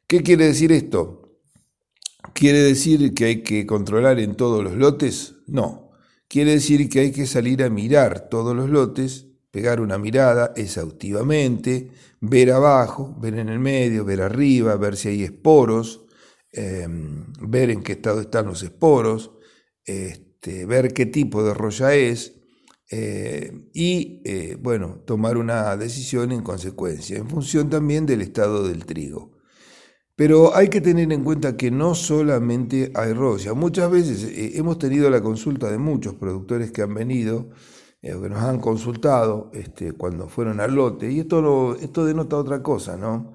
¿Qué 0.08 0.22
quiere 0.22 0.46
decir 0.46 0.72
esto? 0.72 1.40
¿Quiere 2.34 2.60
decir 2.60 3.14
que 3.14 3.26
hay 3.26 3.44
que 3.44 3.66
controlar 3.66 4.20
en 4.20 4.36
todos 4.36 4.64
los 4.64 4.76
lotes? 4.76 5.36
No. 5.48 5.92
Quiere 6.28 6.52
decir 6.52 6.90
que 6.90 7.00
hay 7.00 7.12
que 7.12 7.28
salir 7.28 7.64
a 7.64 7.70
mirar 7.70 8.30
todos 8.30 8.56
los 8.56 8.70
lotes, 8.70 9.28
pegar 9.56 9.80
una 9.80 9.98
mirada 9.98 10.52
exhaustivamente, 10.58 11.90
ver 12.20 12.52
abajo, 12.52 13.16
ver 13.22 13.40
en 13.40 13.48
el 13.48 13.58
medio, 13.58 14.04
ver 14.04 14.22
arriba, 14.22 14.76
ver 14.76 14.98
si 14.98 15.08
hay 15.08 15.24
esporos, 15.24 16.06
eh, 16.52 16.86
ver 17.40 17.70
en 17.70 17.82
qué 17.82 17.94
estado 17.94 18.20
están 18.20 18.48
los 18.48 18.64
esporos, 18.64 19.32
este, 19.86 20.66
ver 20.66 20.94
qué 20.94 21.06
tipo 21.06 21.42
de 21.42 21.54
roya 21.54 21.96
es 21.96 22.34
eh, 22.92 23.70
y, 23.74 24.22
eh, 24.26 24.58
bueno, 24.60 25.02
tomar 25.06 25.38
una 25.38 25.78
decisión 25.78 26.34
en 26.34 26.44
consecuencia, 26.44 27.18
en 27.18 27.30
función 27.30 27.70
también 27.70 28.06
del 28.06 28.20
estado 28.20 28.68
del 28.68 28.86
trigo. 28.86 29.32
Pero 30.18 30.54
hay 30.54 30.68
que 30.68 30.82
tener 30.82 31.14
en 31.14 31.24
cuenta 31.24 31.56
que 31.56 31.72
no 31.72 31.96
solamente 31.96 32.92
hay 32.94 33.14
roya. 33.14 33.54
Muchas 33.54 33.90
veces 33.90 34.24
eh, 34.26 34.52
hemos 34.56 34.80
tenido 34.80 35.10
la 35.10 35.22
consulta 35.22 35.72
de 35.72 35.78
muchos 35.78 36.16
productores 36.16 36.74
que 36.74 36.82
han 36.82 36.94
venido, 36.94 37.52
que 38.22 38.30
nos 38.30 38.44
han 38.44 38.60
consultado 38.60 39.50
este, 39.54 39.94
cuando 39.94 40.28
fueron 40.28 40.60
al 40.60 40.76
lote, 40.76 41.12
y 41.12 41.20
esto, 41.20 41.76
esto 41.76 42.06
denota 42.06 42.38
otra 42.38 42.62
cosa, 42.62 42.96
¿no? 42.96 43.34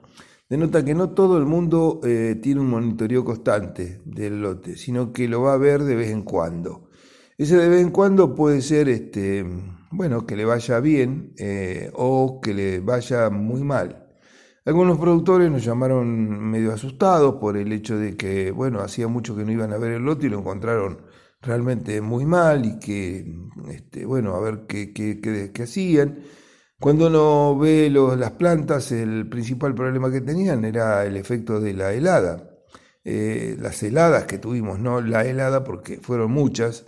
denota 0.49 0.85
que 0.85 0.95
no 0.95 1.11
todo 1.11 1.39
el 1.39 1.47
mundo 1.47 2.01
tiene 2.03 2.61
un 2.61 2.71
monitoreo 2.71 3.25
constante 3.25 4.01
del 4.05 4.43
lote, 4.43 4.77
sino 4.77 5.13
que 5.13 5.29
lo 5.29 5.43
va 5.43 5.53
a 5.53 5.57
ver 5.57 5.85
de 5.85 5.95
vez 5.95 6.11
en 6.11 6.23
cuando. 6.23 6.91
Ese 7.39 7.57
de 7.57 7.69
vez 7.69 7.81
en 7.81 7.91
cuando 7.91 8.35
puede 8.35 8.61
ser, 8.61 8.89
este, 8.89 9.47
bueno, 9.93 10.27
que 10.27 10.37
le 10.37 10.45
vaya 10.45 10.79
bien 10.79 11.33
eh, 11.39 11.91
o 11.95 12.41
que 12.41 12.53
le 12.53 12.81
vaya 12.81 13.31
muy 13.31 13.65
mal. 13.65 14.09
Algunos 14.67 14.99
productores 14.99 15.51
nos 15.51 15.65
llamaron 15.65 16.51
medio 16.51 16.73
asustados 16.73 17.37
por 17.37 17.57
el 17.57 17.73
hecho 17.73 17.97
de 17.97 18.17
que, 18.17 18.51
bueno, 18.51 18.81
hacía 18.81 19.09
mucho 19.09 19.35
que 19.35 19.45
no 19.45 19.53
iban 19.53 19.73
a 19.73 19.79
ver 19.79 19.93
el 19.93 20.03
lote 20.03 20.27
y 20.27 20.29
lo 20.29 20.41
encontraron 20.41 20.99
realmente 21.43 22.01
muy 22.01 22.27
mal 22.27 22.67
y 22.67 22.79
que, 22.79 23.35
este, 23.71 24.05
bueno, 24.05 24.35
a 24.35 24.41
ver 24.41 24.67
qué, 24.67 24.93
qué, 24.93 25.63
hacían. 25.63 26.21
Cuando 26.79 27.09
uno 27.09 27.59
ve 27.59 27.91
las 27.91 28.33
plantas, 28.33 28.93
el 28.93 29.29
principal 29.29 29.75
problema 29.75 30.11
que 30.11 30.21
tenían 30.21 30.65
era 30.65 31.05
el 31.05 31.17
efecto 31.17 31.61
de 31.61 31.75
la 31.75 31.93
helada. 31.93 32.51
Eh, 33.05 33.57
las 33.59 33.83
heladas 33.83 34.25
que 34.27 34.39
tuvimos, 34.39 34.79
no 34.79 35.01
la 35.01 35.25
helada 35.25 35.65
porque 35.65 35.99
fueron 35.99 36.33
muchas, 36.33 36.85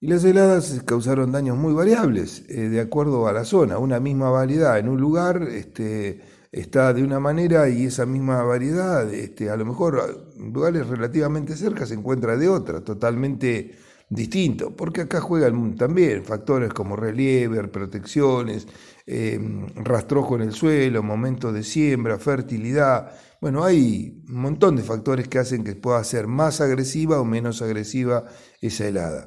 y 0.00 0.08
las 0.08 0.24
heladas 0.24 0.82
causaron 0.86 1.32
daños 1.32 1.56
muy 1.56 1.74
variables 1.74 2.44
eh, 2.48 2.68
de 2.68 2.80
acuerdo 2.80 3.26
a 3.26 3.32
la 3.32 3.44
zona. 3.44 3.78
Una 3.78 3.98
misma 4.00 4.30
variedad 4.30 4.78
en 4.78 4.88
un 4.88 5.00
lugar 5.00 5.42
este, 5.42 6.20
está 6.52 6.92
de 6.94 7.02
una 7.02 7.18
manera 7.20 7.68
y 7.68 7.86
esa 7.86 8.06
misma 8.06 8.42
variedad, 8.42 9.12
este, 9.12 9.50
a 9.50 9.56
lo 9.56 9.64
mejor 9.64 10.30
en 10.36 10.52
lugares 10.52 10.86
relativamente 10.86 11.56
cerca, 11.56 11.86
se 11.86 11.94
encuentra 11.94 12.36
de 12.36 12.48
otra, 12.48 12.82
totalmente 12.82 13.76
distinto. 14.08 14.74
Porque 14.74 15.02
acá 15.02 15.20
juegan 15.20 15.76
también 15.76 16.24
factores 16.24 16.72
como 16.72 16.96
relieve, 16.96 17.66
protecciones, 17.68 18.66
em, 19.06 19.66
rastrojo 19.76 20.36
en 20.36 20.42
el 20.42 20.52
suelo, 20.52 21.02
momentos 21.02 21.54
de 21.54 21.62
siembra, 21.62 22.18
fertilidad. 22.18 23.12
Bueno, 23.40 23.64
hay 23.64 24.24
un 24.28 24.40
montón 24.40 24.76
de 24.76 24.82
factores 24.82 25.28
que 25.28 25.38
hacen 25.38 25.64
que 25.64 25.76
pueda 25.76 26.02
ser 26.04 26.26
más 26.26 26.60
agresiva 26.60 27.20
o 27.20 27.24
menos 27.24 27.62
agresiva 27.62 28.24
esa 28.60 28.86
helada. 28.86 29.26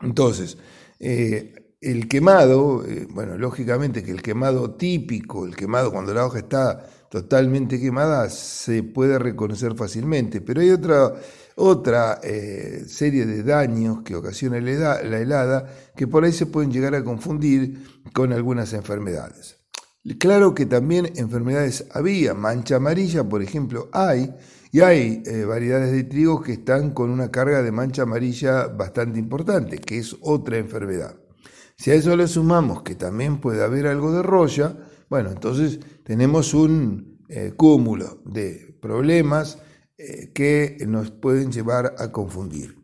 Entonces, 0.00 0.58
eh, 1.00 1.74
el 1.80 2.08
quemado, 2.08 2.84
eh, 2.84 3.06
bueno, 3.10 3.36
lógicamente 3.38 4.02
que 4.02 4.10
el 4.10 4.22
quemado 4.22 4.74
típico, 4.76 5.46
el 5.46 5.56
quemado 5.56 5.92
cuando 5.92 6.12
la 6.14 6.26
hoja 6.26 6.38
está 6.38 6.86
totalmente 7.10 7.80
quemada, 7.80 8.28
se 8.30 8.82
puede 8.82 9.18
reconocer 9.18 9.74
fácilmente, 9.76 10.40
pero 10.40 10.60
hay 10.60 10.70
otra, 10.70 11.14
otra 11.58 12.20
eh, 12.22 12.84
serie 12.86 13.26
de 13.26 13.42
daños 13.42 14.02
que 14.02 14.14
ocasiona 14.14 14.60
la, 14.60 15.02
la 15.02 15.18
helada 15.18 15.66
que 15.96 16.06
por 16.06 16.24
ahí 16.24 16.32
se 16.32 16.46
pueden 16.46 16.70
llegar 16.70 16.94
a 16.94 17.04
confundir 17.04 17.84
con 18.12 18.32
algunas 18.32 18.72
enfermedades. 18.72 19.58
Claro 20.18 20.54
que 20.54 20.64
también 20.64 21.12
enfermedades 21.16 21.86
había, 21.92 22.32
mancha 22.32 22.76
amarilla, 22.76 23.24
por 23.24 23.42
ejemplo, 23.42 23.88
hay, 23.92 24.32
y 24.70 24.80
hay 24.80 25.22
eh, 25.26 25.44
variedades 25.44 25.92
de 25.92 26.04
trigo 26.04 26.40
que 26.40 26.52
están 26.52 26.92
con 26.92 27.10
una 27.10 27.30
carga 27.30 27.62
de 27.62 27.72
mancha 27.72 28.02
amarilla 28.02 28.68
bastante 28.68 29.18
importante, 29.18 29.78
que 29.78 29.98
es 29.98 30.16
otra 30.20 30.56
enfermedad. 30.56 31.16
Si 31.76 31.90
a 31.90 31.94
eso 31.94 32.16
le 32.16 32.28
sumamos 32.28 32.82
que 32.82 32.94
también 32.94 33.40
puede 33.40 33.62
haber 33.62 33.88
algo 33.88 34.12
de 34.12 34.22
roya, 34.22 34.76
bueno, 35.10 35.30
entonces 35.30 35.80
tenemos 36.04 36.54
un 36.54 37.18
eh, 37.28 37.52
cúmulo 37.56 38.22
de 38.24 38.78
problemas 38.80 39.58
eh, 39.98 40.30
que 40.32 40.78
nos 40.86 41.10
pueden 41.10 41.50
llevar 41.50 41.94
a 41.98 42.12
confundir. 42.12 42.78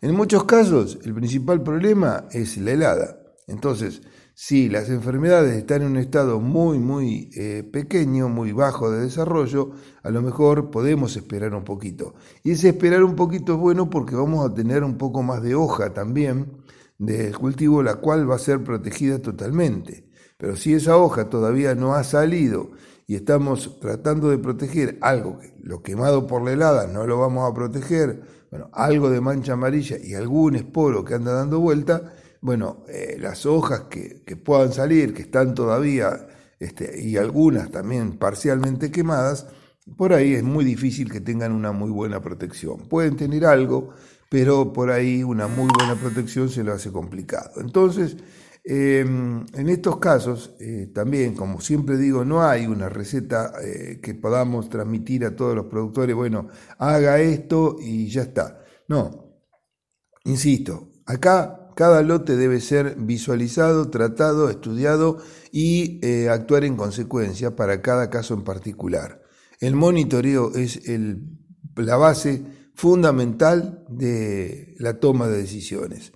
En 0.00 0.14
muchos 0.14 0.44
casos, 0.44 0.98
el 1.04 1.12
principal 1.12 1.62
problema 1.62 2.28
es 2.30 2.56
la 2.56 2.70
helada. 2.70 3.20
Entonces, 3.48 4.02
si 4.34 4.68
las 4.70 4.88
enfermedades 4.88 5.54
están 5.54 5.82
en 5.82 5.88
un 5.88 5.96
estado 5.98 6.40
muy, 6.40 6.78
muy 6.78 7.28
eh, 7.34 7.68
pequeño, 7.70 8.28
muy 8.28 8.52
bajo 8.52 8.90
de 8.90 9.00
desarrollo, 9.02 9.72
a 10.02 10.10
lo 10.10 10.22
mejor 10.22 10.70
podemos 10.70 11.16
esperar 11.16 11.54
un 11.54 11.64
poquito. 11.64 12.14
Y 12.42 12.52
ese 12.52 12.68
esperar 12.68 13.02
un 13.02 13.16
poquito 13.16 13.54
es 13.54 13.58
bueno 13.58 13.90
porque 13.90 14.14
vamos 14.14 14.48
a 14.48 14.54
tener 14.54 14.82
un 14.82 14.96
poco 14.96 15.22
más 15.22 15.42
de 15.42 15.54
hoja 15.54 15.92
también 15.92 16.52
del 16.96 17.36
cultivo, 17.36 17.82
la 17.82 17.96
cual 17.96 18.30
va 18.30 18.36
a 18.36 18.38
ser 18.38 18.64
protegida 18.64 19.18
totalmente. 19.18 20.08
Pero 20.38 20.56
si 20.56 20.72
esa 20.72 20.96
hoja 20.96 21.28
todavía 21.28 21.74
no 21.74 21.94
ha 21.94 22.04
salido 22.04 22.70
y 23.10 23.16
estamos 23.16 23.80
tratando 23.80 24.30
de 24.30 24.38
proteger 24.38 24.96
algo 25.00 25.40
que 25.40 25.52
lo 25.64 25.82
quemado 25.82 26.28
por 26.28 26.44
la 26.44 26.52
helada 26.52 26.86
no 26.86 27.08
lo 27.08 27.18
vamos 27.18 27.50
a 27.50 27.52
proteger, 27.52 28.22
bueno, 28.52 28.70
algo 28.72 29.10
de 29.10 29.20
mancha 29.20 29.54
amarilla 29.54 29.96
y 30.00 30.14
algún 30.14 30.54
esporo 30.54 31.04
que 31.04 31.14
anda 31.14 31.32
dando 31.32 31.58
vuelta, 31.58 32.12
bueno, 32.40 32.84
eh, 32.88 33.16
las 33.18 33.46
hojas 33.46 33.86
que, 33.90 34.22
puedan 34.36 34.72
salir, 34.72 35.12
que 35.12 35.22
están 35.22 35.56
todavía, 35.56 36.28
este, 36.60 37.02
y 37.02 37.16
algunas 37.16 37.72
también 37.72 38.16
parcialmente 38.16 38.92
quemadas, 38.92 39.48
por 39.96 40.12
ahí 40.12 40.34
es 40.34 40.44
muy 40.44 40.64
difícil 40.64 41.10
que 41.10 41.20
tengan 41.20 41.50
una 41.50 41.72
muy 41.72 41.90
buena 41.90 42.22
protección. 42.22 42.86
Pueden 42.88 43.16
tener 43.16 43.44
algo, 43.44 43.90
pero 44.28 44.72
por 44.72 44.92
ahí 44.92 45.24
una 45.24 45.48
muy 45.48 45.68
buena 45.76 45.96
protección 45.96 46.48
se 46.48 46.62
lo 46.62 46.72
hace 46.72 46.92
complicado. 46.92 47.60
Entonces, 47.60 48.18
em, 48.64 49.44
en 49.54 49.68
estos 49.68 49.98
casos, 49.98 50.54
eh, 50.60 50.90
también, 50.94 51.34
como 51.34 51.60
siempre 51.60 51.96
digo, 51.96 52.24
no 52.24 52.42
hay 52.42 52.66
una 52.66 52.88
receta 52.88 53.52
eh, 53.62 54.00
que 54.02 54.14
podamos 54.14 54.68
transmitir 54.68 55.24
a 55.24 55.34
todos 55.34 55.54
los 55.54 55.66
productores, 55.66 56.14
bueno, 56.14 56.48
haga 56.78 57.20
esto 57.20 57.76
y 57.80 58.08
ya 58.08 58.22
está. 58.22 58.62
No, 58.88 59.34
insisto, 60.24 60.92
acá 61.06 61.68
cada 61.74 62.02
lote 62.02 62.36
debe 62.36 62.60
ser 62.60 62.96
visualizado, 62.98 63.88
tratado, 63.90 64.50
estudiado 64.50 65.18
y 65.50 65.98
eh, 66.02 66.28
actuar 66.28 66.64
en 66.64 66.76
consecuencia 66.76 67.56
para 67.56 67.80
cada 67.80 68.10
caso 68.10 68.34
en 68.34 68.42
particular. 68.42 69.22
El 69.60 69.76
monitoreo 69.76 70.54
es 70.54 70.80
la 71.76 71.96
base 71.96 72.42
fundamental 72.74 73.84
de 73.88 74.74
la 74.78 75.00
toma 75.00 75.28
de 75.28 75.38
decisiones. 75.38 76.12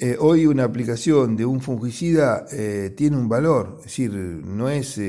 Eh, 0.00 0.16
hoy 0.20 0.46
una 0.46 0.64
aplicación 0.64 1.36
de 1.36 1.44
un 1.44 1.60
fungicida 1.60 2.46
eh, 2.52 2.94
tiene 2.96 3.16
un 3.16 3.28
valor, 3.28 3.76
es 3.78 3.84
decir, 3.86 4.12
no 4.12 4.70
es, 4.70 5.00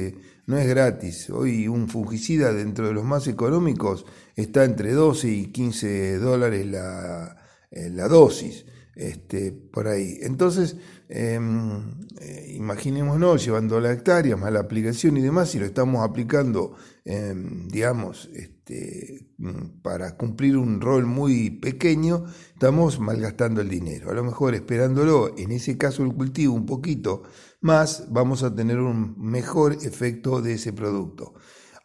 no 0.48 0.58
es 0.58 0.68
gratis. 0.68 1.30
Hoy 1.30 1.68
un 1.68 1.88
fungicida 1.88 2.52
dentro 2.54 2.88
de 2.88 2.94
los 2.94 3.04
más 3.04 3.28
económicos 3.28 4.06
está 4.36 4.64
entre 4.64 4.94
12 4.94 5.30
y 5.30 5.52
15 5.52 6.18
dólares 6.18 6.66
la, 6.66 7.38
la 7.72 8.08
dosis 8.08 8.66
este, 9.00 9.52
por 9.54 9.88
ahí. 9.88 10.18
Entonces, 10.22 10.76
em, 11.08 12.06
eh, 12.20 12.54
imaginémonos 12.56 13.46
llevando 13.46 13.80
la 13.80 13.94
hectárea 13.94 14.36
más 14.36 14.52
la 14.52 14.60
aplicación 14.60 15.16
y 15.18 15.22
demás, 15.22 15.50
si 15.52 15.60
lo 15.60 15.66
estamos 15.66 16.08
aplicando, 16.08 16.76
em, 17.06 17.68
digamos, 17.70 18.30
este, 18.34 18.59
este, 18.70 19.26
mm, 19.38 19.82
para 19.82 20.16
cumplir 20.16 20.56
un 20.58 20.80
rol 20.80 21.06
muy 21.06 21.50
pequeño, 21.50 22.26
estamos 22.54 23.00
malgastando 23.00 23.62
el 23.62 23.70
dinero. 23.70 24.12
A 24.12 24.14
lo 24.14 24.24
mejor 24.24 24.54
esperándolo, 24.54 25.36
en 25.38 25.52
ese 25.52 25.78
caso 25.78 26.04
el 26.04 26.14
cultivo, 26.14 26.54
un 26.54 26.66
poquito 26.66 27.24
más, 27.62 28.06
vamos 28.12 28.44
a 28.44 28.54
tener 28.54 28.78
un 28.80 29.16
mejor 29.18 29.74
efecto 29.74 30.42
de 30.42 30.54
ese 30.54 30.72
producto. 30.74 31.34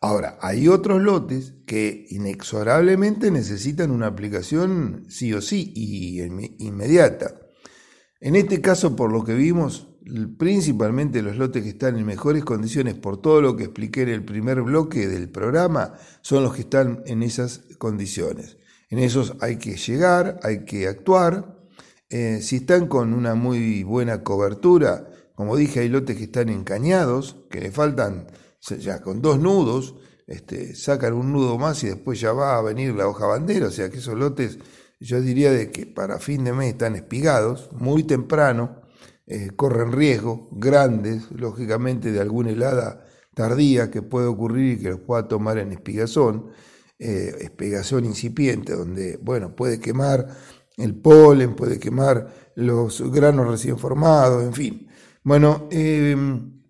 Ahora, 0.01 0.39
hay 0.43 0.69
otros 0.69 1.01
lotes 1.01 1.55
que 1.67 2.07
inexorablemente 2.11 3.31
necesitan 3.31 3.91
una 3.91 4.09
aplicación 4.09 5.07
sí 5.09 5.33
o 5.33 5.41
sí 5.41 5.73
y 5.75 6.21
inmediata. 6.59 7.35
En 8.21 8.37
este 8.37 8.61
caso, 8.61 8.95
por 8.95 9.11
lo 9.11 9.25
que 9.25 9.35
vimos, 9.35 9.94
principalmente 10.37 11.23
los 11.23 11.37
lotes 11.37 11.63
que 11.63 11.71
están 11.71 11.97
en 11.97 12.05
mejores 12.05 12.45
condiciones 12.45 12.95
por 12.95 13.21
todo 13.21 13.41
lo 13.41 13.57
que 13.57 13.65
expliqué 13.65 14.03
en 14.03 14.11
el 14.11 14.25
primer 14.25 14.63
bloque 14.63 15.09
del 15.09 15.31
programa, 15.31 15.95
son 16.21 16.43
los 16.43 16.55
que 16.55 16.63
están 16.63 17.03
en 17.07 17.23
esas 17.23 17.63
condiciones. 17.79 18.59
En 18.91 18.99
esos 18.99 19.35
hay 19.41 19.57
que 19.57 19.77
llegar, 19.77 20.39
hay 20.43 20.65
que 20.65 20.87
actuar. 20.87 21.59
Eh, 22.11 22.41
si 22.43 22.57
están 22.57 22.87
con 22.87 23.15
una 23.15 23.35
muy 23.35 23.83
buena 23.83 24.23
cobertura, 24.23 25.09
como 25.35 25.57
dije, 25.57 25.81
hay 25.81 25.89
lotes 25.89 26.17
que 26.17 26.25
están 26.25 26.49
encañados, 26.49 27.37
que 27.51 27.61
le 27.61 27.73
faltan 27.73 28.29
ya 28.61 29.03
con 29.03 29.21
dos 29.21 29.41
nudos, 29.41 29.95
este, 30.27 30.75
sacan 30.75 31.13
un 31.13 31.33
nudo 31.33 31.59
más 31.59 31.83
y 31.83 31.89
después 31.89 32.21
ya 32.21 32.33
va 32.33 32.57
a 32.57 32.63
venir 32.63 32.95
la 32.95 33.09
hoja 33.09 33.27
bandera, 33.27 33.67
o 33.67 33.71
sea 33.71 33.91
que 33.91 33.99
esos 33.99 34.17
lotes 34.17 34.59
yo 35.01 35.21
diría 35.21 35.51
de 35.51 35.71
que 35.71 35.87
para 35.87 36.19
fin 36.19 36.45
de 36.45 36.53
mes 36.53 36.73
están 36.73 36.95
espigados, 36.95 37.69
muy 37.73 38.05
temprano, 38.05 38.84
eh, 39.27 39.51
corren 39.57 39.93
riesgo 39.93 40.49
grandes, 40.53 41.31
lógicamente, 41.31 42.13
de 42.13 42.21
alguna 42.21 42.51
helada 42.51 43.05
tardía 43.35 43.91
que 43.91 44.03
puede 44.03 44.27
ocurrir 44.27 44.79
y 44.79 44.83
que 44.83 44.91
los 44.91 45.01
pueda 45.01 45.29
tomar 45.29 45.59
en 45.59 45.73
espigazón, 45.73 46.51
eh, 46.99 47.35
espigazón 47.41 48.05
incipiente, 48.05 48.75
donde, 48.75 49.19
bueno, 49.23 49.57
puede 49.57 49.81
quemar 49.81 50.29
el 50.77 50.95
polen, 50.95 51.57
puede 51.57 51.79
quemar 51.79 52.53
los 52.55 53.01
granos 53.13 53.49
recién 53.49 53.79
formados, 53.79 54.45
en 54.45 54.53
fin. 54.53 54.89
Bueno, 55.23 55.69
em, 55.71 56.63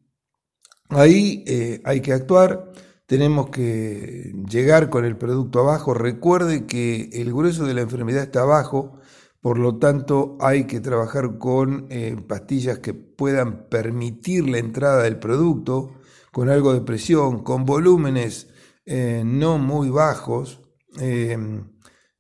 ahí 0.91 1.45
eh, 1.47 1.81
hay 1.85 2.01
que 2.01 2.13
actuar, 2.13 2.73
tenemos 3.07 3.51
que 3.51 4.33
llegar 4.49 4.91
con 4.91 5.05
el 5.05 5.17
producto 5.17 5.61
abajo. 5.61 5.93
Recuerde 5.95 6.67
que 6.67 7.11
el 7.13 7.33
grueso 7.33 7.65
de 7.67 7.75
la 7.75 7.83
enfermedad 7.83 8.23
está 8.23 8.43
abajo, 8.43 8.99
por 9.45 9.59
lo 9.59 9.77
tanto, 9.77 10.39
hay 10.41 10.65
que 10.65 10.81
trabajar 10.81 11.37
con 11.37 11.87
eh, 11.91 12.17
pastillas 12.27 12.79
que 12.79 12.95
puedan 12.95 13.69
permitir 13.69 14.49
la 14.49 14.57
entrada 14.57 15.03
del 15.03 15.19
producto, 15.19 15.93
con 16.33 16.49
algo 16.49 16.73
de 16.73 16.81
presión, 16.81 17.43
con 17.43 17.67
volúmenes 17.67 18.49
eh, 18.87 19.23
no 19.23 19.59
muy 19.59 19.91
bajos. 19.91 20.63
Eh, 20.99 21.37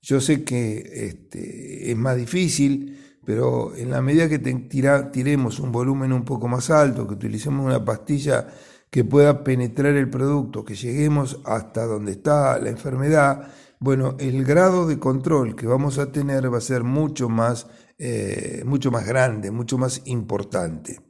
yo 0.02 0.20
sé 0.20 0.44
que 0.44 0.80
este, 0.92 1.90
es 1.90 1.96
más 1.96 2.18
difícil, 2.18 3.18
pero 3.24 3.74
en 3.74 3.90
la 3.90 4.02
medida 4.02 4.28
que 4.28 4.38
tiremos 4.38 5.60
un 5.60 5.72
volumen 5.72 6.12
un 6.12 6.26
poco 6.26 6.46
más 6.46 6.68
alto, 6.68 7.08
que 7.08 7.14
utilicemos 7.14 7.64
una 7.64 7.82
pastilla 7.82 8.48
que 8.90 9.02
pueda 9.02 9.42
penetrar 9.42 9.94
el 9.94 10.10
producto, 10.10 10.62
que 10.62 10.74
lleguemos 10.74 11.40
hasta 11.46 11.86
donde 11.86 12.12
está 12.12 12.58
la 12.58 12.68
enfermedad, 12.68 13.48
bueno, 13.84 14.16
el 14.18 14.46
grado 14.46 14.86
de 14.86 14.98
control 14.98 15.54
que 15.54 15.66
vamos 15.66 15.98
a 15.98 16.10
tener 16.10 16.50
va 16.50 16.56
a 16.56 16.62
ser 16.62 16.84
mucho 16.84 17.28
más, 17.28 17.66
eh, 17.98 18.62
mucho 18.64 18.90
más 18.90 19.06
grande, 19.06 19.50
mucho 19.50 19.76
más 19.76 20.00
importante. 20.06 21.00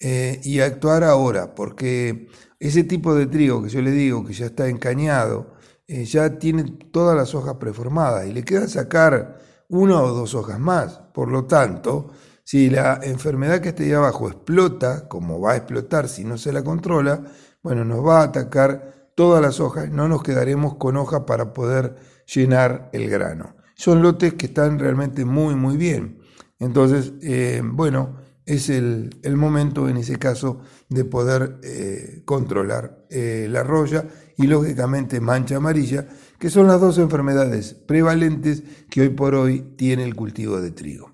Eh, 0.00 0.40
y 0.42 0.58
actuar 0.58 1.04
ahora, 1.04 1.54
porque 1.54 2.26
ese 2.58 2.82
tipo 2.82 3.14
de 3.14 3.28
trigo 3.28 3.62
que 3.62 3.68
yo 3.68 3.80
le 3.82 3.92
digo 3.92 4.24
que 4.24 4.32
ya 4.32 4.46
está 4.46 4.68
encañado, 4.68 5.54
eh, 5.86 6.04
ya 6.06 6.40
tiene 6.40 6.64
todas 6.90 7.16
las 7.16 7.36
hojas 7.36 7.54
preformadas 7.54 8.26
y 8.26 8.32
le 8.32 8.44
queda 8.44 8.66
sacar 8.66 9.38
una 9.68 10.02
o 10.02 10.12
dos 10.12 10.34
hojas 10.34 10.58
más. 10.58 10.98
Por 11.14 11.28
lo 11.28 11.44
tanto, 11.44 12.10
si 12.42 12.68
la 12.68 12.98
enfermedad 13.00 13.60
que 13.60 13.68
está 13.68 13.84
ahí 13.84 13.92
abajo 13.92 14.26
explota, 14.26 15.06
como 15.06 15.40
va 15.40 15.52
a 15.52 15.56
explotar 15.58 16.08
si 16.08 16.24
no 16.24 16.36
se 16.36 16.52
la 16.52 16.64
controla, 16.64 17.22
bueno, 17.62 17.84
nos 17.84 18.04
va 18.04 18.22
a 18.22 18.24
atacar 18.24 18.97
todas 19.18 19.42
las 19.42 19.58
hojas, 19.58 19.90
no 19.90 20.06
nos 20.06 20.22
quedaremos 20.22 20.76
con 20.76 20.96
hoja 20.96 21.26
para 21.26 21.52
poder 21.52 21.96
llenar 22.32 22.88
el 22.92 23.10
grano. 23.10 23.56
Son 23.74 24.00
lotes 24.00 24.34
que 24.34 24.46
están 24.46 24.78
realmente 24.78 25.24
muy, 25.24 25.56
muy 25.56 25.76
bien. 25.76 26.20
Entonces, 26.60 27.14
eh, 27.20 27.60
bueno, 27.64 28.18
es 28.46 28.70
el, 28.70 29.10
momento 29.34 29.88
en 29.88 29.96
ese 29.96 30.20
caso 30.20 30.60
de 30.88 31.04
poder 31.04 31.58
eh, 31.64 32.22
controlar 32.26 33.06
eh, 33.10 33.48
la 33.50 33.64
roya 33.64 34.06
y 34.36 34.46
lógicamente 34.46 35.20
mancha 35.20 35.56
amarilla, 35.56 36.06
que 36.38 36.48
son 36.48 36.68
las 36.68 36.80
dos 36.80 36.96
enfermedades 36.98 37.74
prevalentes 37.74 38.62
que 38.88 39.00
hoy 39.00 39.08
por 39.08 39.34
hoy 39.34 39.74
tiene 39.76 40.04
el 40.04 40.14
cultivo 40.14 40.60
de 40.60 40.70
trigo. 40.70 41.10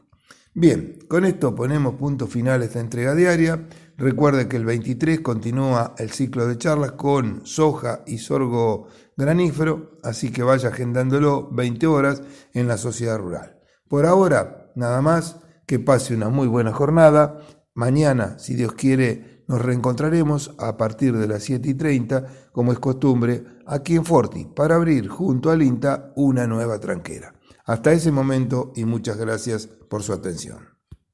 Bien, 0.53 0.99
con 1.09 1.25
esto 1.25 1.55
ponemos 1.55 1.95
punto 1.95 2.27
final 2.27 2.61
a 2.61 2.67
esta 2.67 2.81
entrega 2.81 3.15
diaria. 3.15 3.67
Recuerde 3.97 4.49
que 4.49 4.57
el 4.57 4.65
23 4.65 5.21
continúa 5.21 5.95
el 5.99 6.11
ciclo 6.11 6.49
de 6.49 6.59
charlas 6.59 6.93
con 6.93 7.47
soja 7.47 8.03
y 8.07 8.19
sorgo 8.19 8.89
granífero, 9.17 9.99
así 10.03 10.33
que 10.33 10.43
vaya 10.43 10.71
agendándolo 10.71 11.49
20 11.53 11.87
horas 11.87 12.23
en 12.53 12.67
la 12.67 12.77
sociedad 12.77 13.19
rural. 13.19 13.61
Por 13.89 14.07
ahora, 14.07 14.73
nada 14.75 15.01
más, 15.01 15.37
que 15.67 15.79
pase 15.79 16.15
una 16.15 16.29
muy 16.29 16.49
buena 16.49 16.73
jornada. 16.73 17.39
Mañana, 17.75 18.37
si 18.39 18.55
Dios 18.55 18.73
quiere, 18.73 19.45
nos 19.47 19.63
reencontraremos 19.63 20.55
a 20.59 20.77
partir 20.77 21.17
de 21.17 21.29
las 21.29 21.45
7 21.45 21.69
y 21.69 21.75
30, 21.75 22.27
como 22.51 22.73
es 22.73 22.81
costumbre, 22.81 23.45
aquí 23.67 23.95
en 23.95 24.05
Forti, 24.05 24.47
para 24.47 24.75
abrir 24.75 25.09
junto 25.09 25.51
al 25.51 25.63
INTA 25.63 26.13
una 26.17 26.49
nueva 26.49 26.81
tranquera. 26.81 27.35
Hasta 27.65 27.93
ese 27.93 28.11
momento 28.11 28.73
y 28.75 28.85
muchas 28.85 29.17
gracias 29.17 29.67
por 29.67 30.03
su 30.03 30.13
atención. 30.13 30.74